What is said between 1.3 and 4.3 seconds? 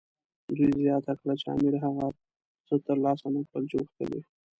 چې امیر هغه څه ترلاسه نه کړل چې غوښتل یې.